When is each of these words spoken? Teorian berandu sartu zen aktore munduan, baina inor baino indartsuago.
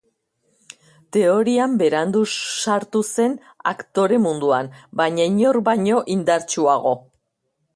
Teorian 1.17 1.75
berandu 1.81 2.23
sartu 2.35 3.01
zen 3.17 3.35
aktore 3.73 4.19
munduan, 4.27 4.71
baina 5.03 5.29
inor 5.33 5.61
baino 5.69 6.01
indartsuago. 6.19 6.97